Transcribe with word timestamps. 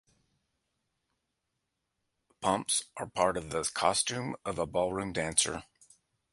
Pumps 2.39 2.85
are 2.97 3.03
also 3.03 3.11
part 3.13 3.37
of 3.37 3.51
the 3.51 3.69
costume 3.71 4.35
of 4.43 4.57
a 4.57 4.65
ballroom 4.65 5.13
dancer. 5.13 5.61